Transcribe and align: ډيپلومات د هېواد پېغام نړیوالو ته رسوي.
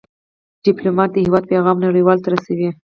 ډيپلومات 0.63 1.09
د 1.13 1.17
هېواد 1.25 1.43
پېغام 1.51 1.77
نړیوالو 1.87 2.23
ته 2.23 2.29
رسوي. 2.33 2.69